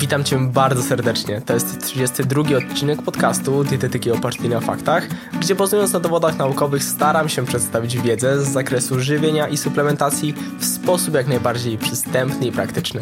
Witam 0.00 0.24
Cię 0.24 0.38
bardzo 0.38 0.82
serdecznie. 0.82 1.40
To 1.40 1.54
jest 1.54 1.86
32 1.86 2.42
odcinek 2.56 3.02
podcastu 3.02 3.64
Dietetyki 3.64 4.10
opartej 4.10 4.48
na 4.48 4.60
faktach, 4.60 5.06
gdzie 5.40 5.54
bazując 5.54 5.92
na 5.92 6.00
dowodach 6.00 6.38
naukowych 6.38 6.84
staram 6.84 7.28
się 7.28 7.46
przedstawić 7.46 7.98
wiedzę 7.98 8.44
z 8.44 8.48
zakresu 8.48 9.00
żywienia 9.00 9.48
i 9.48 9.56
suplementacji 9.56 10.34
w 10.58 10.64
sposób 10.64 11.14
jak 11.14 11.26
najbardziej 11.26 11.78
przystępny 11.78 12.46
i 12.46 12.52
praktyczny. 12.52 13.00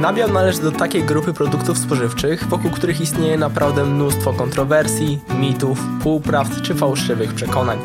Nabiał 0.00 0.32
należy 0.32 0.62
do 0.62 0.72
takiej 0.72 1.04
grupy 1.04 1.32
produktów 1.32 1.78
spożywczych, 1.78 2.44
wokół 2.48 2.70
których 2.70 3.00
istnieje 3.00 3.38
naprawdę 3.38 3.84
mnóstwo 3.84 4.32
kontrowersji, 4.32 5.20
mitów, 5.38 5.80
półprawd 6.02 6.62
czy 6.62 6.74
fałszywych 6.74 7.34
przekonań. 7.34 7.78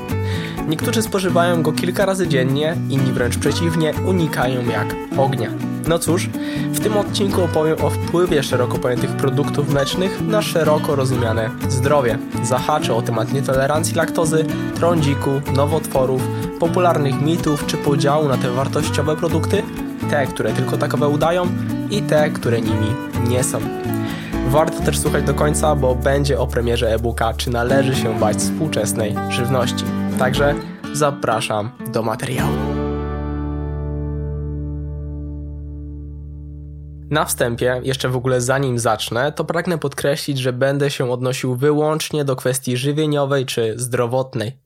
Niektórzy 0.68 1.02
spożywają 1.02 1.62
go 1.62 1.72
kilka 1.72 2.06
razy 2.06 2.28
dziennie, 2.28 2.78
inni 2.90 3.12
wręcz 3.12 3.38
przeciwnie, 3.38 3.94
unikają 4.06 4.66
jak 4.70 4.96
ognia. 5.18 5.50
No 5.88 6.00
cóż, 6.00 6.30
w 6.72 6.80
tym 6.80 6.98
odcinku 6.98 7.44
opowiem 7.44 7.78
o 7.82 7.90
wpływie 7.90 8.44
szeroko 8.44 8.78
pojętych 8.78 9.10
produktów 9.10 9.70
mlecznych 9.70 10.22
na 10.22 10.42
szeroko 10.42 10.96
rozumiane 10.96 11.50
zdrowie. 11.70 12.18
Zahaczę 12.44 12.94
o 12.94 13.02
temat 13.02 13.34
nietolerancji 13.34 13.96
laktozy, 13.96 14.46
trądziku, 14.76 15.30
nowotworów, 15.56 16.28
popularnych 16.60 17.22
mitów 17.22 17.66
czy 17.66 17.78
podziału 17.78 18.28
na 18.28 18.38
te 18.38 18.52
wartościowe 18.52 19.16
produkty, 19.16 19.64
te, 20.10 20.28
które 20.28 20.54
tylko 20.54 20.78
takowe 20.78 21.08
udają 21.08 21.48
i 21.92 22.02
te, 22.02 22.30
które 22.30 22.62
nimi 22.62 22.88
nie 23.30 23.44
są. 23.44 23.60
Warto 24.48 24.80
też 24.80 25.00
słuchać 25.00 25.24
do 25.24 25.34
końca, 25.34 25.76
bo 25.76 25.96
będzie 25.96 26.40
o 26.40 26.48
premierze 26.48 26.94
e-booka 26.94 27.34
Czy 27.34 27.50
należy 27.50 27.96
się 27.96 28.20
bać 28.20 28.38
współczesnej 28.38 29.16
żywności. 29.30 29.86
Także 30.20 30.56
zapraszam 30.94 31.72
do 31.94 32.04
materiału. 32.04 32.56
Na 37.10 37.26
wstępie, 37.26 37.82
jeszcze 37.84 38.10
w 38.10 38.16
ogóle 38.16 38.42
zanim 38.42 38.80
zacznę, 38.80 39.32
to 39.32 39.46
pragnę 39.46 39.78
podkreślić, 39.78 40.40
że 40.40 40.54
będę 40.54 40.92
się 40.92 41.12
odnosił 41.12 41.56
wyłącznie 41.56 42.26
do 42.26 42.36
kwestii 42.36 42.78
żywieniowej 42.78 43.46
czy 43.46 43.74
zdrowotnej. 43.80 44.58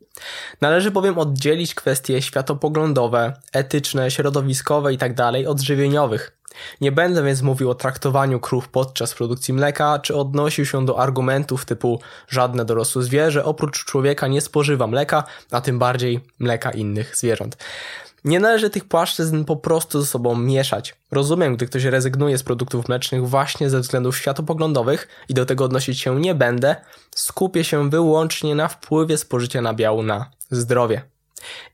Należy 0.62 0.92
bowiem 0.92 1.18
oddzielić 1.18 1.76
kwestie 1.76 2.22
światopoglądowe, 2.22 3.34
etyczne, 3.54 4.12
środowiskowe 4.12 4.92
itd. 4.92 5.16
Tak 5.16 5.48
od 5.48 5.62
żywieniowych. 5.62 6.39
Nie 6.82 6.92
będę 6.92 7.24
więc 7.24 7.42
mówił 7.42 7.70
o 7.70 7.76
traktowaniu 7.76 8.40
krów 8.40 8.70
podczas 8.70 9.14
produkcji 9.14 9.54
mleka, 9.54 10.00
czy 10.00 10.16
odnosił 10.16 10.66
się 10.66 10.86
do 10.86 11.00
argumentów 11.00 11.66
typu 11.66 12.02
żadne 12.28 12.66
dorosłe 12.66 13.04
zwierzę 13.04 13.46
oprócz 13.46 13.86
człowieka 13.86 14.28
nie 14.28 14.42
spożywa 14.42 14.88
mleka, 14.88 15.24
a 15.52 15.62
tym 15.62 15.80
bardziej 15.80 16.20
mleka 16.40 16.72
innych 16.72 17.16
zwierząt. 17.16 17.58
Nie 18.26 18.40
należy 18.40 18.70
tych 18.70 18.86
płaszczyzn 18.86 19.46
po 19.46 19.56
prostu 19.56 20.02
ze 20.02 20.08
sobą 20.08 20.36
mieszać. 20.36 20.96
Rozumiem, 21.12 21.56
gdy 21.56 21.66
ktoś 21.66 21.84
rezygnuje 21.84 22.38
z 22.38 22.44
produktów 22.44 22.88
mlecznych 22.88 23.28
właśnie 23.28 23.70
ze 23.70 23.80
względów 23.80 24.18
światopoglądowych 24.18 25.08
i 25.30 25.34
do 25.34 25.46
tego 25.46 25.66
odnosić 25.66 26.02
się 26.02 26.20
nie 26.20 26.36
będę, 26.36 26.76
skupię 27.16 27.64
się 27.64 27.90
wyłącznie 27.90 28.56
na 28.56 28.68
wpływie 28.68 29.18
spożycia 29.18 29.62
nabiału 29.62 30.04
na 30.04 30.32
zdrowie. 30.52 31.02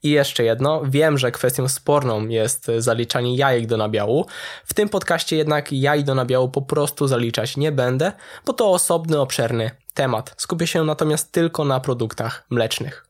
I 0.03 0.09
jeszcze 0.09 0.43
jedno, 0.43 0.81
wiem, 0.85 1.17
że 1.17 1.31
kwestią 1.31 1.67
sporną 1.67 2.27
jest 2.27 2.71
zaliczanie 2.77 3.35
jajek 3.35 3.67
do 3.67 3.77
nabiału. 3.77 4.25
W 4.65 4.73
tym 4.73 4.89
podcaście 4.89 5.35
jednak 5.35 5.71
jaj 5.71 6.03
do 6.03 6.15
nabiału 6.15 6.49
po 6.49 6.61
prostu 6.61 7.07
zaliczać 7.07 7.57
nie 7.57 7.71
będę, 7.71 8.11
bo 8.45 8.53
to 8.53 8.71
osobny, 8.71 9.19
obszerny 9.19 9.71
temat. 9.93 10.33
Skupię 10.37 10.67
się 10.67 10.83
natomiast 10.83 11.31
tylko 11.31 11.65
na 11.65 11.79
produktach 11.79 12.45
mlecznych. 12.49 13.05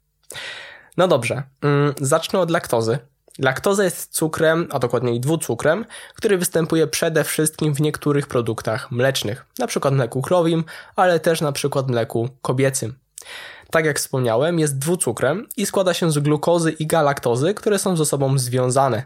No 0.98 1.08
dobrze, 1.08 1.44
mm, 1.62 1.94
zacznę 2.02 2.40
od 2.40 2.52
laktozy. 2.52 3.00
Laktoza 3.40 3.84
jest 3.84 4.14
cukrem, 4.14 4.68
a 4.72 4.80
dokładniej 4.80 5.20
dwucukrem, 5.20 5.86
który 6.16 6.38
występuje 6.38 6.88
przede 6.88 7.24
wszystkim 7.24 7.74
w 7.74 7.82
niektórych 7.82 8.28
produktach 8.28 8.92
mlecznych, 8.92 9.46
np. 9.60 9.92
mleku 9.92 10.22
krowim, 10.22 10.64
ale 10.96 11.20
też 11.20 11.42
np. 11.42 11.84
mleku 11.88 12.30
kobiecym. 12.42 12.96
Tak 13.76 13.86
jak 13.86 14.00
wspomniałem, 14.00 14.60
jest 14.60 14.78
dwucukrem 14.78 15.48
i 15.58 15.66
składa 15.66 15.94
się 15.94 16.12
z 16.12 16.20
glukozy 16.20 16.72
i 16.72 16.88
galaktozy, 16.88 17.54
które 17.54 17.80
są 17.80 17.98
ze 17.98 18.06
sobą 18.06 18.38
związane. 18.38 19.04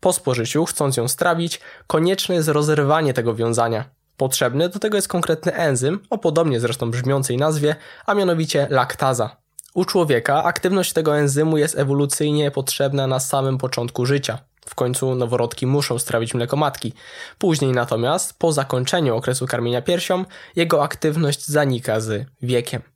Po 0.00 0.12
spożyciu, 0.12 0.64
chcąc 0.64 0.96
ją 0.96 1.08
strawić, 1.08 1.60
konieczne 1.86 2.34
jest 2.34 2.48
rozerwanie 2.48 3.14
tego 3.14 3.34
wiązania. 3.34 3.84
Potrzebny 4.16 4.68
do 4.68 4.78
tego 4.78 4.96
jest 4.96 5.08
konkretny 5.08 5.54
enzym, 5.54 6.00
o 6.10 6.18
podobnie 6.18 6.60
zresztą 6.60 6.90
brzmiącej 6.90 7.36
nazwie, 7.36 7.76
a 8.06 8.14
mianowicie 8.14 8.66
laktaza. 8.70 9.36
U 9.74 9.84
człowieka 9.84 10.44
aktywność 10.44 10.92
tego 10.92 11.18
enzymu 11.18 11.58
jest 11.58 11.78
ewolucyjnie 11.78 12.50
potrzebna 12.50 13.06
na 13.06 13.20
samym 13.20 13.58
początku 13.58 14.06
życia. 14.06 14.38
W 14.66 14.74
końcu 14.74 15.14
noworodki 15.14 15.66
muszą 15.66 15.98
strawić 15.98 16.34
mleko 16.34 16.56
matki. 16.56 16.92
Później 17.38 17.72
natomiast, 17.72 18.38
po 18.38 18.52
zakończeniu 18.52 19.16
okresu 19.16 19.46
karmienia 19.46 19.82
piersią, 19.82 20.24
jego 20.56 20.82
aktywność 20.82 21.46
zanika 21.46 22.00
z 22.00 22.26
wiekiem. 22.42 22.95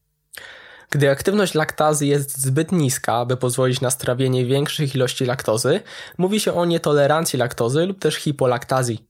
Gdy 0.93 1.11
aktywność 1.11 1.55
laktazy 1.55 2.07
jest 2.07 2.39
zbyt 2.39 2.73
niska, 2.73 3.25
by 3.25 3.37
pozwolić 3.37 3.81
na 3.81 3.91
strawienie 3.91 4.47
większych 4.47 4.95
ilości 4.95 5.25
laktozy, 5.25 5.81
mówi 6.19 6.41
się 6.41 6.55
o 6.55 6.65
nietolerancji 6.65 7.39
laktozy 7.39 7.87
lub 7.87 7.99
też 7.99 8.15
hipolaktazji. 8.15 9.05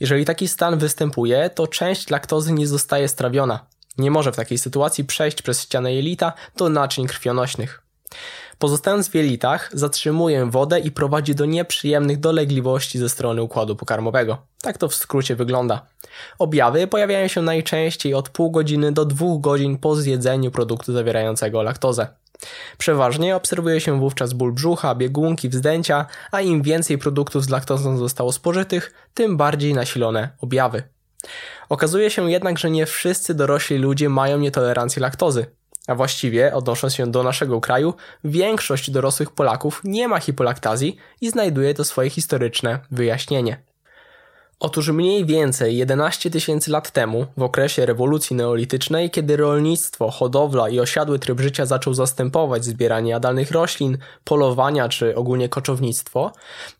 Jeżeli 0.00 0.24
taki 0.24 0.48
stan 0.48 0.78
występuje, 0.78 1.50
to 1.50 1.66
część 1.66 2.10
laktozy 2.10 2.52
nie 2.52 2.66
zostaje 2.66 3.08
strawiona. 3.08 3.66
Nie 3.98 4.10
może 4.10 4.32
w 4.32 4.36
takiej 4.36 4.58
sytuacji 4.58 5.04
przejść 5.04 5.42
przez 5.42 5.62
ścianę 5.62 5.94
jelita 5.94 6.32
do 6.56 6.68
naczyń 6.68 7.06
krwionośnych. 7.06 7.83
Pozostając 8.58 9.08
w 9.08 9.14
jelitach, 9.14 9.70
zatrzymuje 9.72 10.46
wodę 10.46 10.80
i 10.80 10.90
prowadzi 10.90 11.34
do 11.34 11.44
nieprzyjemnych 11.44 12.20
dolegliwości 12.20 12.98
ze 12.98 13.08
strony 13.08 13.42
układu 13.42 13.76
pokarmowego. 13.76 14.38
Tak 14.62 14.78
to 14.78 14.88
w 14.88 14.94
skrócie 14.94 15.36
wygląda. 15.36 15.86
Objawy 16.38 16.86
pojawiają 16.86 17.28
się 17.28 17.42
najczęściej 17.42 18.14
od 18.14 18.28
pół 18.28 18.50
godziny 18.50 18.92
do 18.92 19.04
dwóch 19.04 19.40
godzin 19.40 19.78
po 19.78 19.96
zjedzeniu 19.96 20.50
produktu 20.50 20.92
zawierającego 20.92 21.62
laktozę. 21.62 22.06
Przeważnie 22.78 23.36
obserwuje 23.36 23.80
się 23.80 24.00
wówczas 24.00 24.32
ból 24.32 24.52
brzucha, 24.52 24.94
biegunki, 24.94 25.48
wzdęcia, 25.48 26.06
a 26.32 26.40
im 26.40 26.62
więcej 26.62 26.98
produktów 26.98 27.44
z 27.44 27.48
laktozą 27.48 27.96
zostało 27.96 28.32
spożytych, 28.32 28.92
tym 29.14 29.36
bardziej 29.36 29.74
nasilone 29.74 30.28
objawy. 30.40 30.82
Okazuje 31.68 32.10
się 32.10 32.30
jednak, 32.30 32.58
że 32.58 32.70
nie 32.70 32.86
wszyscy 32.86 33.34
dorośli 33.34 33.78
ludzie 33.78 34.08
mają 34.08 34.38
nietolerancję 34.38 35.02
laktozy. 35.02 35.46
A 35.86 35.94
właściwie, 35.94 36.54
odnosząc 36.54 36.94
się 36.94 37.06
do 37.06 37.22
naszego 37.22 37.60
kraju, 37.60 37.94
większość 38.24 38.90
dorosłych 38.90 39.30
Polaków 39.30 39.80
nie 39.84 40.08
ma 40.08 40.20
hipolaktazji 40.20 40.96
i 41.20 41.30
znajduje 41.30 41.74
to 41.74 41.84
swoje 41.84 42.10
historyczne 42.10 42.78
wyjaśnienie. 42.90 43.56
Otóż 44.60 44.88
mniej 44.88 45.26
więcej 45.26 45.76
11 45.76 46.30
tysięcy 46.30 46.70
lat 46.70 46.90
temu, 46.90 47.26
w 47.36 47.42
okresie 47.42 47.86
rewolucji 47.86 48.36
neolitycznej, 48.36 49.10
kiedy 49.10 49.36
rolnictwo, 49.36 50.10
hodowla 50.10 50.68
i 50.68 50.80
osiadły 50.80 51.18
tryb 51.18 51.40
życia 51.40 51.66
zaczął 51.66 51.94
zastępować 51.94 52.64
zbieranie 52.64 53.10
jadalnych 53.10 53.50
roślin, 53.50 53.98
polowania 54.24 54.88
czy 54.88 55.16
ogólnie 55.16 55.48
koczownictwo, 55.48 56.32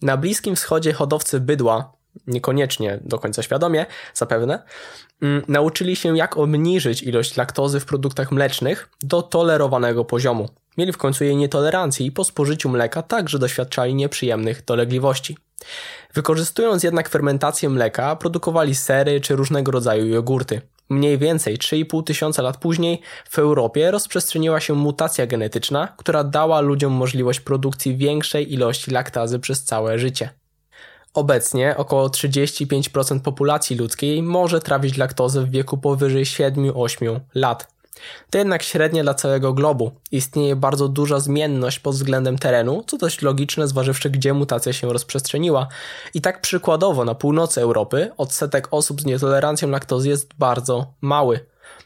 na 0.03 0.17
Bliskim 0.17 0.57
Wschodzie 0.57 0.93
hodowcy 0.93 1.41
bydła, 1.41 1.93
niekoniecznie 2.27 2.99
do 3.03 3.19
końca 3.19 3.43
świadomie, 3.43 3.87
zapewne, 4.15 4.63
mm, 5.23 5.43
nauczyli 5.49 5.97
się 5.97 6.17
jak 6.17 6.37
obniżyć 6.37 7.03
ilość 7.03 7.37
laktozy 7.37 7.81
w 7.81 7.85
produktach 7.85 8.33
mlecznych 8.33 8.89
do 9.03 9.23
tolerowanego 9.23 10.05
poziomu. 10.05 10.49
Mieli 10.79 10.93
w 10.93 10.99
końcu 10.99 11.25
jej 11.25 11.37
nietolerancję 11.37 12.07
i 12.07 12.13
po 12.13 12.25
spożyciu 12.25 12.69
mleka 12.69 13.03
także 13.03 13.39
doświadczali 13.39 13.95
nieprzyjemnych 13.95 14.65
dolegliwości. 14.65 15.37
Wykorzystując 16.15 16.83
jednak 16.83 17.09
fermentację 17.09 17.69
mleka, 17.69 18.17
produkowali 18.17 18.75
sery 18.75 19.21
czy 19.21 19.37
różnego 19.37 19.73
rodzaju 19.73 20.07
jogurty. 20.07 20.61
Mniej 20.89 21.19
więcej 21.19 21.59
3,5 21.59 22.05
tysiąca 22.05 22.43
lat 22.43 22.57
później 22.57 23.01
w 23.31 23.39
Europie 23.39 23.91
rozprzestrzeniła 23.91 24.61
się 24.61 24.75
mutacja 24.75 25.27
genetyczna, 25.27 25.89
która 25.97 26.25
dała 26.25 26.61
ludziom 26.61 26.93
możliwość 26.93 27.41
produkcji 27.41 27.97
większej 27.97 28.53
ilości 28.53 28.91
laktazy 28.91 29.39
przez 29.39 29.65
całe 29.65 29.99
życie. 29.99 30.31
Obecnie 31.15 31.77
około 31.77 32.09
35% 32.09 33.21
populacji 33.21 33.77
ludzkiej 33.77 34.23
może 34.23 34.61
trawić 34.61 34.97
laktozę 34.97 35.43
w 35.43 35.51
wieku 35.51 35.79
powyżej 35.79 36.25
7-8 36.25 37.21
lat. 37.35 37.75
To 38.31 38.39
jednak 38.39 38.63
średnie 38.63 39.03
dla 39.03 39.15
całego 39.15 39.53
globu. 39.53 39.93
Istnieje 40.13 40.57
bardzo 40.57 40.89
duża 40.89 41.21
zmienność 41.21 41.79
pod 41.79 41.95
względem 41.95 42.39
terenu, 42.39 42.85
co 42.87 42.99
dość 42.99 43.23
logiczne 43.23 43.69
zważywszy 43.69 44.11
gdzie 44.11 44.35
mutacja 44.35 44.73
się 44.73 44.93
rozprzestrzeniła. 44.93 45.69
I 46.15 46.21
tak 46.21 46.41
przykładowo 46.41 47.05
na 47.05 47.15
północy 47.15 47.61
Europy 47.61 48.11
odsetek 48.17 48.69
osób 48.71 49.01
z 49.01 49.05
nietolerancją 49.05 49.69
laktozy 49.69 50.09
jest 50.09 50.35
bardzo 50.35 50.95
mały. 51.01 51.41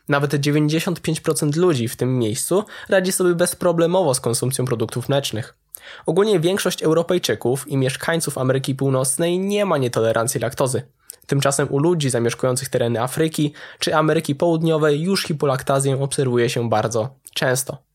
Nawet 0.08 0.34
95% 0.34 1.56
ludzi 1.56 1.88
w 1.88 1.96
tym 1.96 2.18
miejscu 2.18 2.64
radzi 2.88 3.12
sobie 3.12 3.34
bezproblemowo 3.34 4.14
z 4.14 4.20
konsumpcją 4.20 4.64
produktów 4.64 5.08
mlecznych. 5.08 5.57
Ogólnie 6.06 6.40
większość 6.40 6.82
Europejczyków 6.82 7.68
i 7.68 7.76
mieszkańców 7.76 8.38
Ameryki 8.38 8.74
Północnej 8.74 9.38
nie 9.38 9.64
ma 9.64 9.78
nietolerancji 9.78 10.40
laktozy. 10.40 10.82
Tymczasem 11.26 11.68
u 11.70 11.78
ludzi 11.78 12.10
zamieszkujących 12.10 12.68
tereny 12.68 13.02
Afryki 13.02 13.52
czy 13.78 13.96
Ameryki 13.96 14.34
Południowej 14.34 15.00
już 15.00 15.22
hipolaktazję 15.22 16.02
obserwuje 16.02 16.50
się 16.50 16.68
bardzo 16.68 17.14
często. 17.34 17.88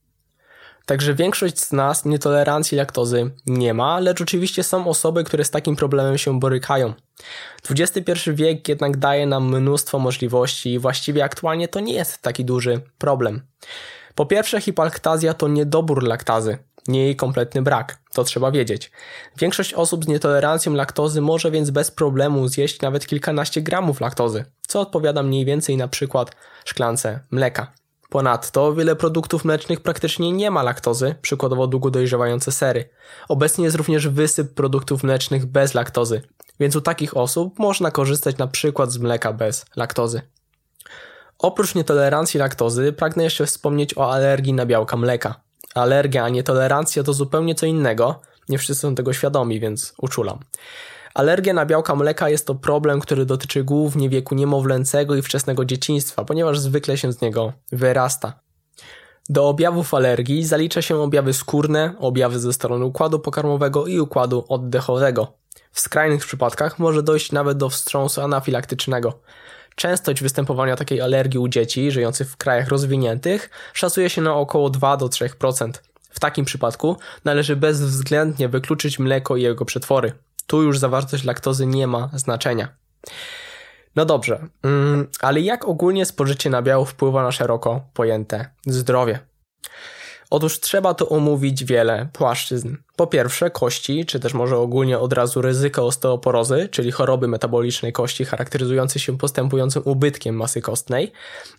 Także 0.86 1.14
większość 1.14 1.60
z 1.60 1.72
nas 1.72 2.06
nietolerancji 2.06 2.78
laktozy 2.78 3.32
nie 3.46 3.74
ma, 3.74 4.00
lecz 4.00 4.22
oczywiście 4.22 4.64
są 4.64 4.88
osoby, 4.88 5.24
które 5.24 5.44
z 5.44 5.50
takim 5.50 5.76
problemem 5.76 6.18
się 6.18 6.40
borykają. 6.40 6.94
XXI 7.70 8.12
wiek 8.34 8.68
jednak 8.68 8.98
daje 8.98 9.26
nam 9.26 9.58
mnóstwo 9.58 10.00
możliwości 10.00 10.74
i 10.74 10.80
właściwie 10.80 11.24
aktualnie 11.24 11.68
to 11.68 11.80
nie 11.80 11.94
jest 11.94 12.22
taki 12.22 12.46
duży 12.46 12.82
problem. 12.98 13.42
Po 14.16 14.26
pierwsze, 14.26 14.62
hipolaktazja 14.62 15.34
to 15.34 15.48
niedobór 15.48 16.04
laktazy, 16.04 16.58
nie 16.88 17.04
jej 17.04 17.16
kompletny 17.16 17.62
brak. 17.62 17.98
To 18.14 18.24
trzeba 18.24 18.52
wiedzieć. 18.52 18.92
Większość 19.38 19.74
osób 19.74 20.06
z 20.06 20.08
nietolerancją 20.08 20.74
laktozy 20.74 21.22
może 21.22 21.52
więc 21.52 21.70
bez 21.70 21.92
problemu 21.92 22.48
zjeść 22.48 22.82
nawet 22.82 23.08
kilkanaście 23.08 23.62
gramów 23.62 24.02
laktozy, 24.02 24.46
co 24.68 24.80
odpowiada 24.80 25.24
mniej 25.24 25.46
więcej 25.46 25.78
na 25.78 25.88
przykład 25.88 26.36
szklance 26.66 27.20
mleka. 27.32 27.72
Ponadto 28.10 28.74
wiele 28.74 28.96
produktów 28.96 29.46
mlecznych 29.46 29.80
praktycznie 29.80 30.32
nie 30.32 30.52
ma 30.52 30.64
laktozy, 30.64 31.16
przykładowo 31.22 31.68
długo 31.68 31.92
dojrzewające 31.92 32.52
sery. 32.52 32.90
Obecnie 33.30 33.66
jest 33.66 33.78
również 33.78 34.08
wysyp 34.08 34.54
produktów 34.54 35.04
mlecznych 35.04 35.46
bez 35.46 35.74
laktozy, 35.74 36.22
więc 36.60 36.76
u 36.76 36.82
takich 36.82 37.18
osób 37.18 37.60
można 37.60 37.92
korzystać 37.92 38.38
na 38.38 38.48
przykład 38.48 38.92
z 38.92 38.98
mleka 38.98 39.34
bez 39.34 39.66
laktozy. 39.76 40.22
Oprócz 41.40 41.76
nietolerancji 41.76 42.40
laktozy 42.40 42.94
pragnę 42.94 43.24
jeszcze 43.24 43.46
wspomnieć 43.46 43.98
o 43.98 44.14
alergii 44.14 44.54
na 44.54 44.66
białka 44.66 44.98
mleka. 44.98 45.43
Alergia, 45.76 46.24
a 46.24 46.30
nietolerancja 46.30 47.04
to 47.04 47.14
zupełnie 47.14 47.56
co 47.56 47.66
innego. 47.66 48.22
Nie 48.50 48.58
wszyscy 48.58 48.82
są 48.82 48.96
tego 48.96 49.14
świadomi, 49.14 49.60
więc 49.60 49.94
uczulam. 49.98 50.40
Alergia 51.14 51.54
na 51.54 51.66
białka 51.66 51.96
mleka 51.96 52.30
jest 52.30 52.48
to 52.48 52.56
problem, 52.56 53.00
który 53.00 53.26
dotyczy 53.26 53.64
głównie 53.64 54.10
wieku 54.10 54.36
niemowlęcego 54.36 55.16
i 55.16 55.22
wczesnego 55.22 55.66
dzieciństwa, 55.66 56.26
ponieważ 56.26 56.60
zwykle 56.60 56.98
się 56.98 57.12
z 57.12 57.22
niego 57.22 57.54
wyrasta. 57.72 58.40
Do 59.30 59.50
objawów 59.50 59.94
alergii 59.94 60.46
zalicza 60.46 60.82
się 60.82 60.98
objawy 60.98 61.34
skórne, 61.34 61.96
objawy 62.00 62.40
ze 62.40 62.54
strony 62.54 62.86
układu 62.86 63.20
pokarmowego 63.20 63.88
i 63.88 64.00
układu 64.00 64.46
oddechowego. 64.50 65.34
W 65.72 65.80
skrajnych 65.80 66.26
przypadkach 66.26 66.80
może 66.80 67.04
dojść 67.04 67.32
nawet 67.32 67.58
do 67.58 67.70
wstrząsu 67.70 68.22
anafilaktycznego. 68.22 69.20
Częstość 69.76 70.22
występowania 70.22 70.76
takiej 70.76 71.02
alergii 71.02 71.40
u 71.40 71.48
dzieci 71.48 71.92
żyjących 71.92 72.32
w 72.32 72.38
krajach 72.38 72.68
rozwiniętych 72.68 73.50
szacuje 73.74 74.10
się 74.10 74.22
na 74.22 74.36
około 74.36 74.70
2-3%. 74.70 75.72
W 76.10 76.20
takim 76.20 76.46
przypadku 76.46 76.98
należy 77.26 77.56
bezwzględnie 77.56 78.50
wykluczyć 78.50 79.00
mleko 79.00 79.38
i 79.38 79.42
jego 79.42 79.66
przetwory. 79.66 80.14
Tu 80.48 80.64
już 80.64 80.80
zawartość 80.80 81.24
laktozy 81.24 81.66
nie 81.66 81.88
ma 81.88 82.10
znaczenia. 82.14 82.68
No 83.96 84.06
dobrze, 84.06 84.48
mm, 84.64 85.08
ale 85.20 85.42
jak 85.42 85.66
ogólnie 85.66 86.06
spożycie 86.06 86.50
nabiału 86.50 86.86
wpływa 86.86 87.24
na 87.24 87.32
szeroko 87.32 87.82
pojęte 87.94 88.50
zdrowie? 88.66 89.20
Otóż 90.34 90.60
trzeba 90.60 90.94
tu 90.94 91.14
omówić 91.14 91.66
wiele 91.66 92.10
płaszczyzn. 92.14 92.76
Po 92.96 93.08
pierwsze, 93.08 93.50
kości, 93.50 94.06
czy 94.06 94.20
też 94.20 94.34
może 94.34 94.58
ogólnie 94.58 95.00
od 95.00 95.14
razu 95.14 95.42
ryzyko 95.42 95.86
osteoporozy, 95.86 96.70
czyli 96.72 96.92
choroby 96.92 97.28
metabolicznej 97.28 97.94
kości 97.94 98.26
charakteryzującej 98.26 99.02
się 99.02 99.18
postępującym 99.18 99.82
ubytkiem 99.86 100.36
masy 100.36 100.62
kostnej. 100.62 101.12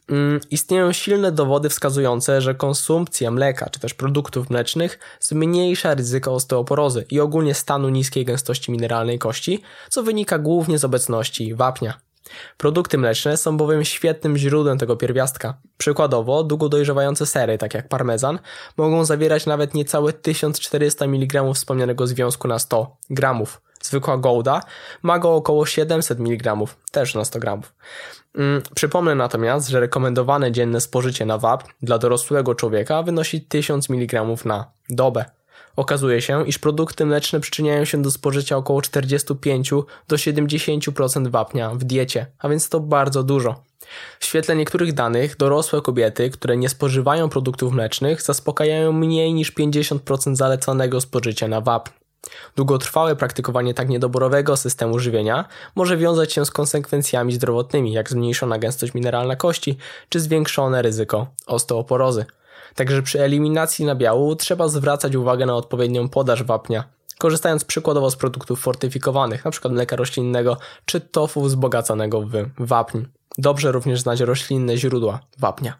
Mm, 0.08 0.40
istnieją 0.50 0.92
silne 0.92 1.32
dowody 1.32 1.68
wskazujące, 1.68 2.40
że 2.40 2.54
konsumpcja 2.54 3.30
mleka, 3.30 3.70
czy 3.70 3.80
też 3.80 3.94
produktów 3.94 4.50
mlecznych 4.50 4.98
zmniejsza 5.20 5.94
ryzyko 5.94 6.34
osteoporozy 6.34 7.04
i 7.10 7.20
ogólnie 7.20 7.54
stanu 7.54 7.88
niskiej 7.88 8.24
gęstości 8.24 8.72
mineralnej 8.72 9.18
kości, 9.18 9.62
co 9.90 10.02
wynika 10.02 10.38
głównie 10.38 10.78
z 10.78 10.84
obecności 10.84 11.54
wapnia. 11.54 11.94
Produkty 12.56 12.98
mleczne 12.98 13.36
są 13.36 13.56
bowiem 13.56 13.84
świetnym 13.84 14.36
źródłem 14.36 14.78
tego 14.78 14.96
pierwiastka. 14.96 15.54
Przykładowo, 15.78 16.44
długo 16.44 16.68
dojrzewające 16.68 17.26
sery, 17.26 17.58
tak 17.58 17.74
jak 17.74 17.88
parmezan, 17.88 18.38
mogą 18.76 19.04
zawierać 19.04 19.46
nawet 19.46 19.74
niecałe 19.74 20.12
1400 20.12 21.04
mg 21.04 21.54
wspomnianego 21.54 22.06
związku 22.06 22.48
na 22.48 22.58
100 22.58 22.96
gramów. 23.10 23.60
Zwykła 23.82 24.18
Gouda 24.18 24.60
ma 25.02 25.18
go 25.18 25.34
około 25.34 25.66
700 25.66 26.20
mg, 26.20 26.56
też 26.90 27.14
na 27.14 27.24
100 27.24 27.38
gramów. 27.38 27.74
Hmm, 28.36 28.62
przypomnę 28.74 29.14
natomiast, 29.14 29.68
że 29.68 29.80
rekomendowane 29.80 30.52
dzienne 30.52 30.80
spożycie 30.80 31.26
na 31.26 31.38
wap 31.38 31.64
dla 31.82 31.98
dorosłego 31.98 32.54
człowieka 32.54 33.02
wynosi 33.02 33.40
1000 33.40 33.90
mg 33.90 34.24
na 34.44 34.70
dobę. 34.90 35.24
Okazuje 35.76 36.22
się, 36.22 36.46
iż 36.46 36.58
produkty 36.58 37.06
mleczne 37.06 37.40
przyczyniają 37.40 37.84
się 37.84 38.02
do 38.02 38.10
spożycia 38.10 38.56
około 38.56 38.82
45 38.82 39.70
do 40.08 40.16
70% 40.16 41.28
wapnia 41.28 41.70
w 41.70 41.84
diecie, 41.84 42.26
a 42.38 42.48
więc 42.48 42.68
to 42.68 42.80
bardzo 42.80 43.22
dużo. 43.22 43.62
W 44.20 44.24
świetle 44.24 44.56
niektórych 44.56 44.92
danych, 44.92 45.36
dorosłe 45.36 45.82
kobiety, 45.82 46.30
które 46.30 46.56
nie 46.56 46.68
spożywają 46.68 47.28
produktów 47.28 47.72
mlecznych, 47.72 48.22
zaspokajają 48.22 48.92
mniej 48.92 49.34
niż 49.34 49.52
50% 49.52 50.34
zalecanego 50.34 51.00
spożycia 51.00 51.48
na 51.48 51.60
wapń. 51.60 51.90
Długotrwałe 52.56 53.16
praktykowanie 53.16 53.74
tak 53.74 53.88
niedoborowego 53.88 54.56
systemu 54.56 54.98
żywienia 54.98 55.44
może 55.74 55.96
wiązać 55.96 56.32
się 56.32 56.46
z 56.46 56.50
konsekwencjami 56.50 57.32
zdrowotnymi, 57.32 57.92
jak 57.92 58.10
zmniejszona 58.10 58.58
gęstość 58.58 58.94
mineralna 58.94 59.36
kości 59.36 59.76
czy 60.08 60.20
zwiększone 60.20 60.82
ryzyko 60.82 61.26
osteoporozy. 61.46 62.24
Także 62.74 63.02
przy 63.02 63.22
eliminacji 63.22 63.84
nabiału 63.84 64.36
trzeba 64.36 64.68
zwracać 64.68 65.14
uwagę 65.16 65.46
na 65.46 65.56
odpowiednią 65.56 66.08
podaż 66.08 66.42
wapnia, 66.42 66.84
korzystając 67.18 67.64
przykładowo 67.64 68.10
z 68.10 68.16
produktów 68.16 68.60
fortyfikowanych, 68.60 69.46
np. 69.46 69.68
mleka 69.68 69.96
roślinnego 69.96 70.56
czy 70.84 71.00
tofu 71.00 71.42
wzbogaconego 71.42 72.20
w 72.22 72.46
wapń. 72.58 73.02
Dobrze 73.38 73.72
również 73.72 74.00
znać 74.00 74.20
roślinne 74.20 74.76
źródła 74.76 75.20
wapnia. 75.38 75.76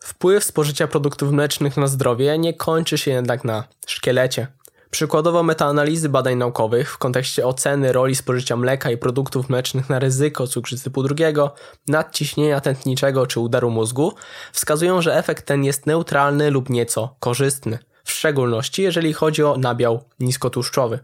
Wpływ 0.00 0.44
spożycia 0.44 0.86
produktów 0.86 1.32
mlecznych 1.32 1.76
na 1.76 1.86
zdrowie 1.86 2.38
nie 2.38 2.54
kończy 2.54 2.98
się 2.98 3.10
jednak 3.10 3.44
na 3.44 3.64
szkielecie. 3.86 4.46
Przykładowo 4.90 5.42
metaanalizy 5.42 6.08
badań 6.08 6.36
naukowych 6.36 6.92
w 6.92 6.98
kontekście 6.98 7.46
oceny 7.46 7.92
roli 7.92 8.14
spożycia 8.14 8.56
mleka 8.56 8.90
i 8.90 8.96
produktów 8.96 9.48
mlecznych 9.48 9.90
na 9.90 9.98
ryzyko 9.98 10.46
cukrzycy 10.46 10.84
typu 10.84 11.02
drugiego, 11.02 11.54
nadciśnienia 11.88 12.60
tętniczego 12.60 13.26
czy 13.26 13.40
udaru 13.40 13.70
mózgu 13.70 14.12
wskazują, 14.52 15.02
że 15.02 15.16
efekt 15.16 15.46
ten 15.46 15.64
jest 15.64 15.86
neutralny 15.86 16.50
lub 16.50 16.70
nieco 16.70 17.16
korzystny, 17.20 17.78
w 18.04 18.10
szczególności 18.10 18.82
jeżeli 18.82 19.12
chodzi 19.12 19.42
o 19.42 19.56
nabiał 19.56 20.04
niskotłuszczowy. 20.20 20.98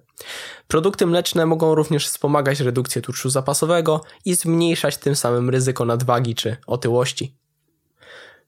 Produkty 0.69 1.07
mleczne 1.07 1.47
mogą 1.47 1.75
również 1.75 2.09
wspomagać 2.09 2.61
redukcję 2.61 3.03
tłuszczu 3.03 3.31
zapasowego 3.31 4.01
i 4.25 4.35
zmniejszać 4.35 4.97
tym 4.97 5.17
samym 5.17 5.51
ryzyko 5.51 5.85
nadwagi 5.85 6.35
czy 6.35 6.57
otyłości. 6.67 7.44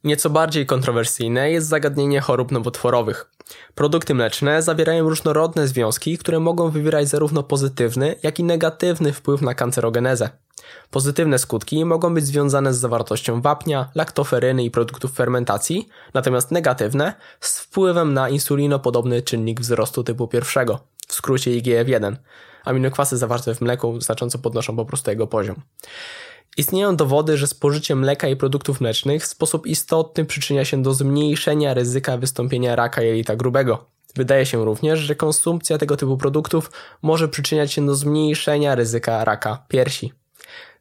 Nieco 0.05 0.31
bardziej 0.31 0.67
kontrowersyjne 0.67 1.51
jest 1.51 1.69
zagadnienie 1.69 2.21
chorób 2.21 2.53
nowotworowych. 2.53 3.31
Produkty 3.75 4.15
mleczne 4.15 4.63
zawierają 4.63 5.09
różnorodne 5.09 5.69
związki, 5.69 6.19
które 6.19 6.41
mogą 6.41 6.71
wywierać 6.71 7.09
zarówno 7.09 7.43
pozytywny, 7.43 8.15
jak 8.23 8.39
i 8.39 8.45
negatywny 8.45 9.13
wpływ 9.13 9.43
na 9.43 9.55
kancerogenezę. 9.55 10.31
Pozytywne 10.91 11.39
skutki 11.39 11.85
mogą 11.85 12.15
być 12.15 12.27
związane 12.27 12.75
z 12.75 12.79
zawartością 12.79 13.41
wapnia, 13.41 13.91
laktoferyny 13.95 14.65
i 14.65 14.71
produktów 14.71 15.13
fermentacji, 15.13 15.89
natomiast 16.15 16.51
negatywne 16.51 17.15
z 17.41 17.61
wpływem 17.61 18.15
na 18.15 18.29
insulinopodobny 18.29 19.23
czynnik 19.23 19.61
wzrostu 19.61 20.05
typu 20.05 20.29
pierwszego, 20.29 20.81
w 21.09 21.15
skrócie 21.15 21.51
IGF-1. 21.51 22.17
Aminokwasy 22.65 23.17
zawarte 23.17 23.55
w 23.55 23.61
mleku 23.61 24.01
znacząco 24.01 24.39
podnoszą 24.39 24.77
po 24.77 24.85
prostu 24.85 25.11
jego 25.11 25.27
poziom. 25.27 25.63
Istnieją 26.57 26.97
dowody, 26.97 27.37
że 27.37 27.47
spożycie 27.47 27.95
mleka 27.95 28.29
i 28.29 28.37
produktów 28.37 28.81
mlecznych 28.81 29.23
w 29.23 29.27
sposób 29.27 29.67
istotny 29.67 30.25
przyczynia 30.25 30.65
się 30.65 30.83
do 30.83 30.95
zmniejszenia 30.95 31.75
ryzyka 31.75 32.19
wystąpienia 32.19 32.77
raka 32.77 33.03
jelita 33.03 33.37
grubego. 33.37 33.87
Wydaje 34.15 34.47
się 34.47 34.65
również, 34.65 35.01
że 35.01 35.15
konsumpcja 35.15 35.79
tego 35.79 35.97
typu 35.97 36.17
produktów 36.17 36.71
może 37.03 37.29
przyczyniać 37.29 37.73
się 37.73 37.87
do 37.87 37.95
zmniejszenia 37.95 38.75
ryzyka 38.75 39.25
raka 39.25 39.65
piersi. 39.69 40.13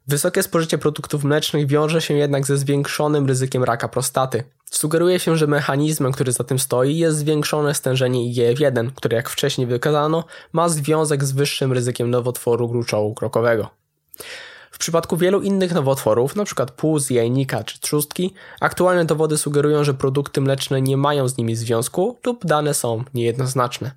Wysokie 0.08 0.42
spożycie 0.42 0.78
produktów 0.78 1.24
mlecznych 1.24 1.66
wiąże 1.66 2.00
się 2.02 2.14
jednak 2.14 2.46
ze 2.46 2.56
zwiększonym 2.56 3.26
ryzykiem 3.26 3.64
raka 3.64 3.88
prostaty. 3.88 4.44
Sugeruje 4.70 5.18
się, 5.18 5.36
że 5.36 5.46
mechanizmem, 5.46 6.12
który 6.12 6.32
za 6.32 6.44
tym 6.44 6.58
stoi, 6.58 6.98
jest 6.98 7.18
zwiększone 7.18 7.74
stężenie 7.74 8.32
IGF-1, 8.32 8.90
które 8.94 9.16
jak 9.16 9.30
wcześniej 9.30 9.66
wykazano, 9.66 10.24
ma 10.52 10.68
związek 10.68 11.24
z 11.24 11.32
wyższym 11.32 11.72
ryzykiem 11.72 12.10
nowotworu 12.10 12.68
gruczołu 12.68 13.14
krokowego. 13.14 13.70
W 14.76 14.78
przypadku 14.78 15.16
wielu 15.16 15.42
innych 15.42 15.74
nowotworów, 15.74 16.36
np. 16.36 16.66
płuc, 16.76 17.10
jajnika 17.10 17.64
czy 17.64 17.80
trzustki, 17.80 18.34
aktualne 18.60 19.04
dowody 19.04 19.38
sugerują, 19.38 19.84
że 19.84 19.94
produkty 19.94 20.40
mleczne 20.40 20.82
nie 20.82 20.96
mają 20.96 21.28
z 21.28 21.36
nimi 21.36 21.56
związku 21.56 22.18
lub 22.26 22.46
dane 22.46 22.74
są 22.74 23.04
niejednoznaczne. 23.14 23.90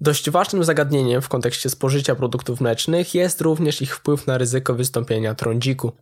Dość 0.00 0.30
ważnym 0.30 0.64
zagadnieniem 0.64 1.22
w 1.22 1.28
kontekście 1.28 1.70
spożycia 1.70 2.14
produktów 2.14 2.60
mlecznych 2.60 3.14
jest 3.14 3.40
również 3.40 3.82
ich 3.82 3.96
wpływ 3.96 4.26
na 4.26 4.38
ryzyko 4.38 4.74
wystąpienia 4.74 5.34
trądziku. 5.34 5.92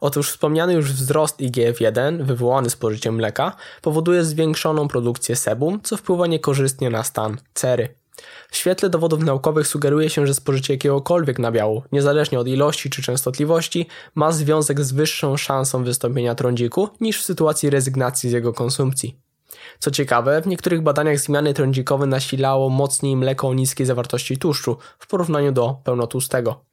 Otóż 0.00 0.30
wspomniany 0.30 0.72
już 0.72 0.92
wzrost 0.92 1.40
IGF-1 1.40 2.22
wywołany 2.22 2.70
spożyciem 2.70 3.14
mleka 3.14 3.56
powoduje 3.82 4.24
zwiększoną 4.24 4.88
produkcję 4.88 5.36
sebum, 5.36 5.80
co 5.82 5.96
wpływa 5.96 6.26
niekorzystnie 6.26 6.90
na 6.90 7.02
stan 7.02 7.36
cery. 7.54 8.03
W 8.50 8.56
świetle 8.56 8.90
dowodów 8.90 9.22
naukowych 9.22 9.66
sugeruje 9.66 10.10
się, 10.10 10.26
że 10.26 10.34
spożycie 10.34 10.74
jakiegokolwiek 10.74 11.38
nabiału, 11.38 11.82
niezależnie 11.92 12.38
od 12.40 12.48
ilości 12.48 12.90
czy 12.90 13.02
częstotliwości, 13.02 13.86
ma 14.14 14.32
związek 14.32 14.80
z 14.80 14.92
wyższą 14.92 15.36
szansą 15.36 15.84
wystąpienia 15.84 16.34
trądziku 16.34 16.88
niż 17.00 17.20
w 17.20 17.24
sytuacji 17.24 17.70
rezygnacji 17.70 18.30
z 18.30 18.32
jego 18.32 18.52
konsumpcji. 18.52 19.16
Co 19.78 19.90
ciekawe, 19.90 20.42
w 20.42 20.46
niektórych 20.46 20.82
badaniach 20.82 21.18
zmiany 21.18 21.54
trądzikowe 21.54 22.06
nasilało 22.06 22.68
mocniej 22.68 23.16
mleko 23.16 23.48
o 23.48 23.54
niskiej 23.54 23.86
zawartości 23.86 24.38
tłuszczu 24.38 24.76
w 24.98 25.06
porównaniu 25.06 25.52
do 25.52 25.76
pełnotłustego. 25.84 26.64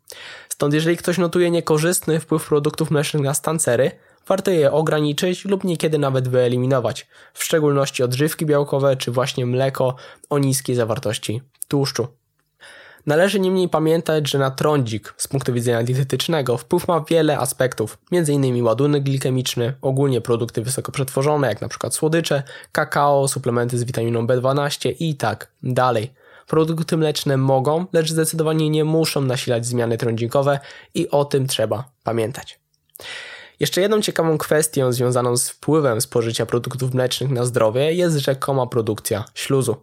Stąd 0.50 0.74
jeżeli 0.74 0.98
ktoś 0.98 1.18
notuje 1.18 1.52
niekorzystny 1.52 2.20
wpływ 2.20 2.48
produktów 2.48 2.92
mlecznych 2.92 3.24
na 3.24 3.34
stancery, 3.34 3.92
warto 4.28 4.52
je 4.52 4.72
ograniczyć 4.72 5.46
lub 5.46 5.64
niekiedy 5.64 5.98
nawet 5.98 6.28
wyeliminować, 6.28 7.08
w 7.34 7.44
szczególności 7.44 8.04
odżywki 8.04 8.46
białkowe 8.46 8.96
czy 8.96 9.12
właśnie 9.12 9.46
mleko 9.46 9.96
o 10.30 10.40
niskiej 10.40 10.76
zawartości 10.76 11.42
tłuszczu. 11.68 12.08
Należy 13.06 13.40
niemniej 13.40 13.70
pamiętać, 13.70 14.30
że 14.30 14.40
na 14.40 14.52
trądzik 14.52 15.14
z 15.18 15.28
punktu 15.28 15.54
widzenia 15.54 15.84
dietetycznego 15.84 16.58
wpływ 16.58 16.88
ma 16.88 17.06
wiele 17.10 17.38
aspektów, 17.38 17.98
m.in. 18.12 18.64
ładunek 18.64 19.04
glikemiczny, 19.04 19.74
ogólnie 19.82 20.22
produkty 20.22 20.62
wysoko 20.62 20.92
przetworzone, 20.92 21.48
jak 21.48 21.62
np. 21.62 21.92
słodycze, 21.92 22.44
kakao, 22.72 23.28
suplementy 23.28 23.78
z 23.78 23.84
witaminą 23.84 24.28
B12 24.28 24.96
i 25.00 25.16
tak 25.16 25.52
dalej. 25.64 26.14
Produkty 26.48 26.98
mleczne 26.98 27.38
mogą, 27.38 27.86
lecz 27.94 28.12
zdecydowanie 28.12 28.70
nie 28.70 28.86
muszą 28.86 29.22
nasilać 29.22 29.66
zmiany 29.66 29.98
trądzikowe 29.98 30.60
i 30.94 31.10
o 31.10 31.26
tym 31.26 31.48
trzeba 31.48 31.84
pamiętać. 32.04 32.60
Jeszcze 33.62 33.82
jedną 33.82 34.02
ciekawą 34.02 34.38
kwestią 34.38 34.92
związaną 34.92 35.38
z 35.38 35.50
wpływem 35.50 36.02
spożycia 36.02 36.46
produktów 36.46 36.94
mlecznych 36.94 37.30
na 37.30 37.46
zdrowie 37.46 37.94
jest 37.94 38.18
rzekoma 38.18 38.68
produkcja 38.68 39.26
śluzu. 39.34 39.76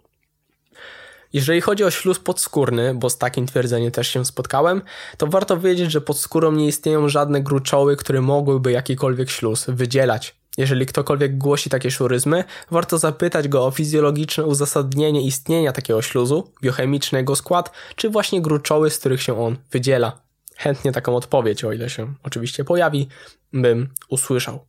Jeżeli 1.32 1.60
chodzi 1.60 1.84
o 1.84 1.90
śluz 1.90 2.18
podskórny, 2.18 2.94
bo 2.94 3.10
z 3.10 3.18
takim 3.18 3.46
twierdzeniem 3.46 3.90
też 3.90 4.08
się 4.08 4.24
spotkałem, 4.24 4.82
to 5.16 5.26
warto 5.26 5.60
wiedzieć, 5.60 5.92
że 5.92 6.00
pod 6.00 6.18
skórą 6.18 6.52
nie 6.52 6.66
istnieją 6.66 7.08
żadne 7.08 7.42
gruczoły, 7.42 7.96
które 7.96 8.20
mogłyby 8.20 8.72
jakikolwiek 8.72 9.30
śluz 9.30 9.64
wydzielać. 9.68 10.36
Jeżeli 10.56 10.86
ktokolwiek 10.86 11.38
głosi 11.38 11.70
takie 11.70 11.90
szuryzmy, 11.90 12.44
warto 12.70 12.98
zapytać 12.98 13.48
go 13.48 13.66
o 13.66 13.70
fizjologiczne 13.70 14.46
uzasadnienie 14.46 15.22
istnienia 15.22 15.72
takiego 15.72 16.02
śluzu, 16.02 16.52
biochemiczny 16.62 17.18
jego 17.18 17.36
skład, 17.36 17.70
czy 17.96 18.10
właśnie 18.10 18.42
gruczoły, 18.42 18.90
z 18.90 18.98
których 18.98 19.22
się 19.22 19.40
on 19.40 19.56
wydziela. 19.70 20.27
Chętnie 20.58 20.92
taką 20.92 21.16
odpowiedź, 21.16 21.64
o 21.64 21.72
ile 21.72 21.90
się 21.90 22.14
oczywiście 22.22 22.64
pojawi, 22.64 23.08
bym 23.52 23.88
usłyszał. 24.08 24.66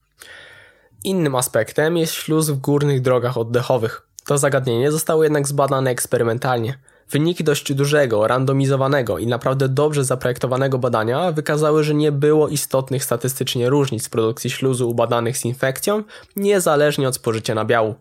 Innym 1.04 1.36
aspektem 1.36 1.98
jest 1.98 2.14
śluz 2.14 2.50
w 2.50 2.58
górnych 2.58 3.02
drogach 3.02 3.38
oddechowych. 3.38 4.02
To 4.26 4.38
zagadnienie 4.38 4.92
zostało 4.92 5.24
jednak 5.24 5.48
zbadane 5.48 5.92
eksperymentalnie. 5.92 6.80
Wyniki 7.10 7.44
dość 7.44 7.74
dużego, 7.74 8.28
randomizowanego 8.28 9.18
i 9.18 9.28
naprawdę 9.28 9.70
dobrze 9.70 10.04
zaprojektowanego 10.04 10.78
badania 10.78 11.32
wykazały, 11.32 11.84
że 11.84 11.94
nie 11.94 12.12
było 12.12 12.48
istotnych 12.48 13.04
statystycznie 13.04 13.70
różnic 13.70 14.08
w 14.08 14.10
produkcji 14.10 14.50
śluzu 14.50 14.90
u 14.90 14.94
badanych 14.94 15.38
z 15.38 15.46
infekcją, 15.46 16.04
niezależnie 16.36 17.08
od 17.08 17.16
spożycia 17.16 17.56
nabiału. 17.56 17.96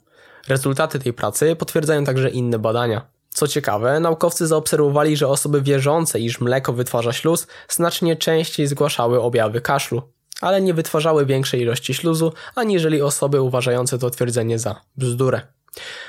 Rezultaty 0.49 0.99
tej 0.99 1.13
pracy 1.13 1.57
potwierdzają 1.57 2.05
także 2.05 2.31
inne 2.31 2.59
badania. 2.59 3.18
Co 3.39 3.49
ciekawe, 3.49 4.01
naukowcy 4.01 4.47
zaobserwowali, 4.47 5.17
że 5.17 5.29
osoby 5.29 5.63
wierzące, 5.63 6.21
iż 6.21 6.41
mleko 6.41 6.73
wytwarza 6.73 7.13
śluz, 7.13 7.47
znacznie 7.69 8.17
częściej 8.17 8.67
zgłaszały 8.67 9.21
objawy 9.21 9.61
kaszlu, 9.61 10.03
ale 10.41 10.61
nie 10.61 10.75
wytwarzały 10.75 11.27
większej 11.27 11.61
ilości 11.61 11.95
śluzu, 11.95 12.33
aniżeli 12.55 13.03
osoby 13.03 13.43
uważające 13.43 13.99
to 13.99 14.11
twierdzenie 14.11 14.59
za 14.59 14.81
bzdurę. 14.97 15.41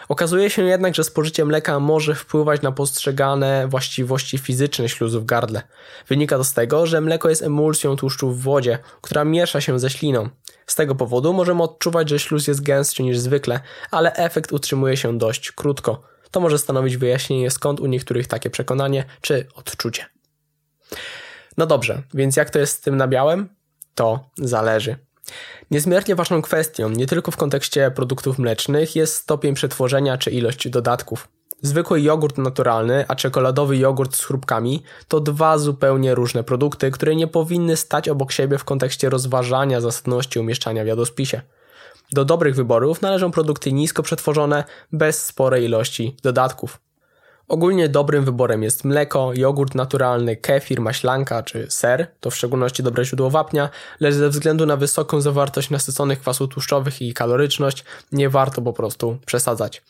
Okazuje 0.07 0.49
się 0.49 0.63
jednak, 0.63 0.95
że 0.95 1.03
spożycie 1.03 1.45
mleka 1.45 1.79
może 1.79 2.15
wpływać 2.15 2.61
na 2.61 2.71
postrzegane 2.71 3.67
właściwości 3.67 4.37
fizyczne 4.37 4.89
śluzu 4.89 5.21
w 5.21 5.25
gardle. 5.25 5.61
Wynika 6.07 6.37
to 6.37 6.43
z 6.43 6.53
tego, 6.53 6.85
że 6.85 7.01
mleko 7.01 7.29
jest 7.29 7.41
emulsją 7.41 7.95
tłuszczu 7.95 8.31
w 8.31 8.41
wodzie, 8.41 8.79
która 9.01 9.23
miesza 9.23 9.61
się 9.61 9.79
ze 9.79 9.89
śliną. 9.89 10.29
Z 10.67 10.75
tego 10.75 10.95
powodu 10.95 11.33
możemy 11.33 11.63
odczuwać, 11.63 12.09
że 12.09 12.19
śluz 12.19 12.47
jest 12.47 12.63
gęstszy 12.63 13.03
niż 13.03 13.19
zwykle, 13.19 13.59
ale 13.91 14.13
efekt 14.13 14.51
utrzymuje 14.51 14.97
się 14.97 15.17
dość 15.17 15.51
krótko. 15.51 16.09
To 16.31 16.39
może 16.39 16.57
stanowić 16.57 16.97
wyjaśnienie 16.97 17.51
skąd 17.51 17.79
u 17.79 17.85
niektórych 17.85 18.27
takie 18.27 18.49
przekonanie 18.49 19.05
czy 19.21 19.47
odczucie. 19.55 20.05
No 21.57 21.65
dobrze, 21.65 22.03
więc 22.13 22.35
jak 22.35 22.49
to 22.49 22.59
jest 22.59 22.73
z 22.77 22.81
tym 22.81 22.97
nabiałem? 22.97 23.49
To 23.95 24.29
zależy. 24.37 24.95
Niezmiernie 25.71 26.15
ważną 26.15 26.41
kwestią, 26.41 26.89
nie 26.89 27.07
tylko 27.07 27.31
w 27.31 27.37
kontekście 27.37 27.91
produktów 27.91 28.39
mlecznych, 28.39 28.95
jest 28.95 29.15
stopień 29.15 29.55
przetworzenia 29.55 30.17
czy 30.17 30.31
ilość 30.31 30.69
dodatków. 30.69 31.27
Zwykły 31.61 32.01
jogurt 32.01 32.37
naturalny, 32.37 33.05
a 33.07 33.15
czekoladowy 33.15 33.77
jogurt 33.77 34.15
z 34.15 34.25
chrupkami 34.25 34.83
to 35.07 35.19
dwa 35.19 35.57
zupełnie 35.57 36.15
różne 36.15 36.43
produkty, 36.43 36.91
które 36.91 37.15
nie 37.15 37.27
powinny 37.27 37.77
stać 37.77 38.09
obok 38.09 38.31
siebie 38.31 38.57
w 38.57 38.63
kontekście 38.63 39.09
rozważania 39.09 39.81
zasadności 39.81 40.39
umieszczania 40.39 40.83
w 40.83 40.87
jadłospisie. 40.87 41.41
Do 42.11 42.25
dobrych 42.25 42.55
wyborów 42.55 43.01
należą 43.01 43.31
produkty 43.31 43.73
nisko 43.73 44.03
przetworzone, 44.03 44.63
bez 44.91 45.25
sporej 45.25 45.65
ilości 45.65 46.17
dodatków. 46.23 46.79
Ogólnie 47.49 47.89
dobrym 47.89 48.25
wyborem 48.25 48.63
jest 48.63 48.83
mleko, 48.83 49.31
jogurt 49.35 49.75
naturalny, 49.75 50.35
kefir, 50.35 50.81
maślanka 50.81 51.43
czy 51.43 51.71
ser, 51.71 52.07
to 52.19 52.29
w 52.29 52.35
szczególności 52.35 52.83
dobre 52.83 53.05
źródło 53.05 53.29
wapnia, 53.29 53.69
lecz 53.99 54.13
ze 54.13 54.29
względu 54.29 54.65
na 54.65 54.77
wysoką 54.77 55.21
zawartość 55.21 55.69
nasyconych 55.69 56.19
kwasów 56.19 56.49
tłuszczowych 56.49 57.01
i 57.01 57.13
kaloryczność 57.13 57.83
nie 58.11 58.29
warto 58.29 58.61
po 58.61 58.73
prostu 58.73 59.17
przesadzać. 59.25 59.81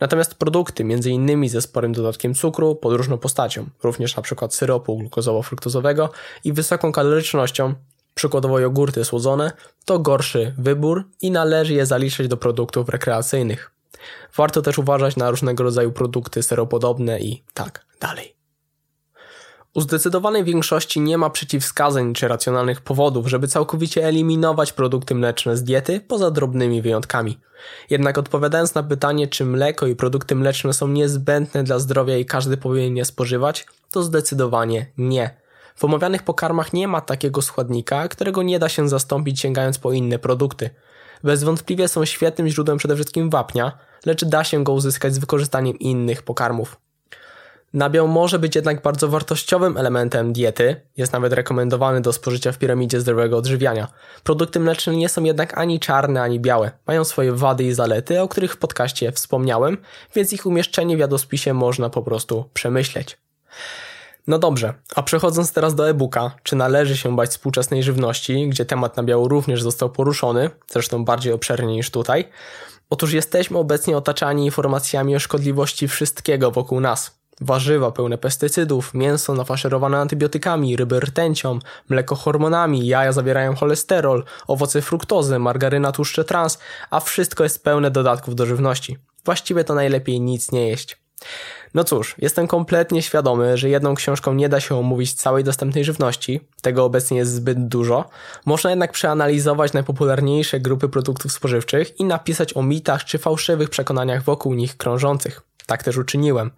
Natomiast 0.00 0.34
produkty, 0.34 0.82
m.in. 0.82 1.48
ze 1.48 1.62
sporym 1.62 1.92
dodatkiem 1.92 2.34
cukru, 2.34 2.76
pod 2.76 2.92
różną 2.92 3.18
postacią, 3.18 3.66
również 3.82 4.18
np. 4.18 4.48
syropu 4.50 4.98
glukozowo-fruktozowego 4.98 6.08
i 6.44 6.52
wysoką 6.52 6.92
kalorycznością, 6.92 7.74
przykładowo 8.18 8.58
jogurty 8.58 9.04
słodzone, 9.04 9.52
to 9.84 9.98
gorszy 9.98 10.54
wybór 10.58 11.04
i 11.22 11.30
należy 11.30 11.74
je 11.74 11.86
zaliczyć 11.86 12.28
do 12.28 12.36
produktów 12.36 12.88
rekreacyjnych. 12.88 13.70
Warto 14.36 14.62
też 14.62 14.78
uważać 14.78 15.16
na 15.16 15.30
różnego 15.30 15.64
rodzaju 15.64 15.92
produkty 15.92 16.42
seropodobne 16.42 17.20
i 17.20 17.42
tak 17.54 17.86
dalej. 18.00 18.34
U 19.74 19.80
zdecydowanej 19.80 20.44
większości 20.44 21.00
nie 21.00 21.18
ma 21.18 21.30
przeciwwskazań 21.30 22.14
czy 22.14 22.28
racjonalnych 22.28 22.80
powodów, 22.80 23.26
żeby 23.26 23.48
całkowicie 23.48 24.06
eliminować 24.06 24.72
produkty 24.72 25.14
mleczne 25.14 25.56
z 25.56 25.64
diety, 25.64 26.00
poza 26.00 26.30
drobnymi 26.30 26.82
wyjątkami. 26.82 27.38
Jednak 27.90 28.18
odpowiadając 28.18 28.74
na 28.74 28.82
pytanie, 28.82 29.28
czy 29.28 29.44
mleko 29.44 29.86
i 29.86 29.96
produkty 29.96 30.34
mleczne 30.34 30.72
są 30.72 30.88
niezbędne 30.88 31.64
dla 31.64 31.78
zdrowia 31.78 32.16
i 32.16 32.24
każdy 32.24 32.56
powinien 32.56 32.96
je 32.96 33.04
spożywać, 33.04 33.66
to 33.90 34.02
zdecydowanie 34.02 34.86
nie. 34.96 35.47
W 35.78 35.84
omawianych 35.84 36.22
pokarmach 36.22 36.72
nie 36.72 36.88
ma 36.88 37.00
takiego 37.00 37.42
składnika, 37.42 38.08
którego 38.08 38.42
nie 38.42 38.58
da 38.58 38.68
się 38.68 38.88
zastąpić 38.88 39.40
sięgając 39.40 39.78
po 39.78 39.92
inne 39.92 40.18
produkty. 40.18 40.70
Bezwątpliwie 41.24 41.88
są 41.88 42.04
świetnym 42.04 42.48
źródłem 42.48 42.78
przede 42.78 42.94
wszystkim 42.94 43.30
wapnia, 43.30 43.78
lecz 44.06 44.24
da 44.24 44.44
się 44.44 44.64
go 44.64 44.72
uzyskać 44.72 45.14
z 45.14 45.18
wykorzystaniem 45.18 45.78
innych 45.78 46.22
pokarmów. 46.22 46.76
Nabiał 47.72 48.08
może 48.08 48.38
być 48.38 48.54
jednak 48.54 48.82
bardzo 48.82 49.08
wartościowym 49.08 49.76
elementem 49.76 50.32
diety, 50.32 50.80
jest 50.96 51.12
nawet 51.12 51.32
rekomendowany 51.32 52.00
do 52.00 52.12
spożycia 52.12 52.52
w 52.52 52.58
piramidzie 52.58 53.00
zdrowego 53.00 53.36
odżywiania. 53.36 53.88
Produkty 54.24 54.60
mleczne 54.60 54.96
nie 54.96 55.08
są 55.08 55.24
jednak 55.24 55.58
ani 55.58 55.80
czarne, 55.80 56.22
ani 56.22 56.40
białe. 56.40 56.70
Mają 56.86 57.04
swoje 57.04 57.32
wady 57.32 57.64
i 57.64 57.72
zalety, 57.72 58.22
o 58.22 58.28
których 58.28 58.52
w 58.52 58.58
podcaście 58.58 59.12
wspomniałem, 59.12 59.78
więc 60.14 60.32
ich 60.32 60.46
umieszczenie 60.46 60.96
w 60.96 61.00
jadłospisie 61.00 61.54
można 61.54 61.90
po 61.90 62.02
prostu 62.02 62.44
przemyśleć. 62.54 63.18
No 64.28 64.38
dobrze, 64.38 64.74
a 64.94 65.02
przechodząc 65.02 65.52
teraz 65.52 65.74
do 65.74 65.88
e-booka, 65.88 66.30
czy 66.42 66.56
należy 66.56 66.96
się 66.96 67.16
bać 67.16 67.30
współczesnej 67.30 67.82
żywności, 67.82 68.48
gdzie 68.48 68.64
temat 68.64 68.96
nabiału 68.96 69.28
również 69.28 69.62
został 69.62 69.90
poruszony, 69.90 70.50
zresztą 70.70 71.04
bardziej 71.04 71.32
obszernie 71.32 71.74
niż 71.74 71.90
tutaj, 71.90 72.24
Otóż 72.90 73.12
jesteśmy 73.12 73.58
obecnie 73.58 73.96
otaczani 73.96 74.44
informacjami 74.44 75.16
o 75.16 75.18
szkodliwości 75.18 75.88
wszystkiego 75.88 76.50
wokół 76.50 76.80
nas. 76.80 77.18
Warzywa 77.40 77.90
pełne 77.90 78.18
pestycydów, 78.18 78.94
mięso 78.94 79.34
nafaszerowane 79.34 79.98
antybiotykami, 79.98 80.76
ryby 80.76 81.00
rtęcią, 81.00 81.58
mleko 81.88 82.14
hormonami, 82.14 82.86
jaja 82.86 83.12
zawierają 83.12 83.54
cholesterol, 83.54 84.24
owoce 84.46 84.82
fruktozy, 84.82 85.38
margaryna 85.38 85.92
tłuszcze 85.92 86.24
trans, 86.24 86.58
a 86.90 87.00
wszystko 87.00 87.44
jest 87.44 87.64
pełne 87.64 87.90
dodatków 87.90 88.34
do 88.34 88.46
żywności. 88.46 88.96
Właściwie 89.24 89.64
to 89.64 89.74
najlepiej 89.74 90.20
nic 90.20 90.52
nie 90.52 90.68
jeść. 90.68 90.96
No 91.74 91.84
cóż, 91.84 92.14
jestem 92.18 92.46
kompletnie 92.46 93.02
świadomy, 93.02 93.58
że 93.58 93.68
jedną 93.68 93.94
książką 93.94 94.34
nie 94.34 94.48
da 94.48 94.60
się 94.60 94.76
omówić 94.76 95.12
całej 95.12 95.44
dostępnej 95.44 95.84
żywności, 95.84 96.40
tego 96.62 96.84
obecnie 96.84 97.18
jest 97.18 97.32
zbyt 97.32 97.68
dużo. 97.68 98.04
Można 98.46 98.70
jednak 98.70 98.92
przeanalizować 98.92 99.72
najpopularniejsze 99.72 100.60
grupy 100.60 100.88
produktów 100.88 101.32
spożywczych 101.32 102.00
i 102.00 102.04
napisać 102.04 102.56
o 102.56 102.62
mitach 102.62 103.04
czy 103.04 103.18
fałszywych 103.18 103.70
przekonaniach 103.70 104.22
wokół 104.22 104.54
nich 104.54 104.76
krążących. 104.76 105.47
Tak 105.68 105.82
też 105.82 105.96
uczyniłem. 105.96 106.50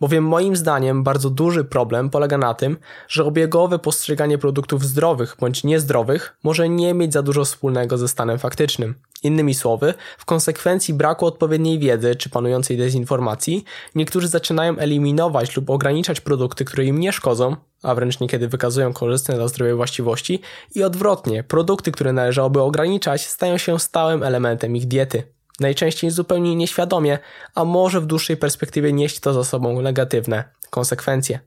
Bowiem 0.00 0.24
moim 0.24 0.56
zdaniem 0.56 1.02
bardzo 1.02 1.30
duży 1.30 1.64
problem 1.64 2.10
polega 2.10 2.38
na 2.38 2.54
tym, 2.54 2.76
że 3.08 3.24
obiegowe 3.24 3.78
postrzeganie 3.78 4.38
produktów 4.38 4.84
zdrowych 4.84 5.36
bądź 5.40 5.64
niezdrowych 5.64 6.36
może 6.42 6.68
nie 6.68 6.94
mieć 6.94 7.12
za 7.12 7.22
dużo 7.22 7.44
wspólnego 7.44 7.98
ze 7.98 8.08
stanem 8.08 8.38
faktycznym. 8.38 8.94
Innymi 9.22 9.54
słowy, 9.54 9.94
w 10.18 10.24
konsekwencji 10.24 10.94
braku 10.94 11.26
odpowiedniej 11.26 11.78
wiedzy 11.78 12.16
czy 12.16 12.30
panującej 12.30 12.76
dezinformacji, 12.76 13.64
niektórzy 13.94 14.28
zaczynają 14.28 14.78
eliminować 14.78 15.56
lub 15.56 15.70
ograniczać 15.70 16.20
produkty, 16.20 16.64
które 16.64 16.84
im 16.84 17.00
nie 17.00 17.12
szkodzą, 17.12 17.56
a 17.82 17.94
wręcz 17.94 18.20
niekiedy 18.20 18.48
wykazują 18.48 18.92
korzystne 18.92 19.34
dla 19.34 19.48
zdrowia 19.48 19.76
właściwości, 19.76 20.40
i 20.74 20.82
odwrotnie, 20.82 21.44
produkty, 21.44 21.92
które 21.92 22.12
należałoby 22.12 22.60
ograniczać, 22.60 23.26
stają 23.26 23.58
się 23.58 23.78
stałym 23.78 24.22
elementem 24.22 24.76
ich 24.76 24.86
diety. 24.86 25.22
Najczęściej 25.62 26.10
zupełnie 26.10 26.56
nieświadomie, 26.56 27.18
a 27.54 27.64
może 27.64 28.00
w 28.00 28.06
dłuższej 28.06 28.36
perspektywie 28.36 28.92
nieść 28.92 29.20
to 29.20 29.32
za 29.32 29.44
sobą 29.44 29.82
negatywne 29.82 30.44
konsekwencje. 30.70 31.40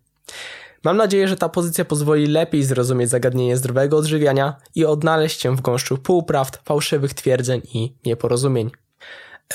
Mam 0.84 0.98
nadzieję, 0.98 1.27
że 1.27 1.38
ta 1.38 1.50
pozycja 1.50 1.86
pozwoli 1.86 2.27
lepiej 2.27 2.63
zrozumieć 2.63 3.10
zagadnienie 3.10 3.57
zdrowego 3.57 3.98
odżywiania 3.98 4.55
i 4.75 4.86
odnaleźć 4.86 5.41
się 5.41 5.55
w 5.55 5.62
gąszczu 5.62 5.98
półprawd, 5.98 6.60
fałszywych 6.65 7.13
twierdzeń 7.13 7.62
i 7.74 7.95
nieporozumień. 8.05 8.72